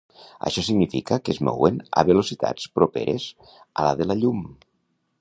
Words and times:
Això 0.49 0.63
significa 0.67 1.19
que 1.25 1.35
es 1.35 1.41
mouen 1.49 1.77
a 2.01 2.05
velocitats 2.09 2.73
properes 2.79 3.31
a 3.85 3.89
la 3.89 3.97
de 4.01 4.13
la 4.13 4.21
llum. 4.25 4.45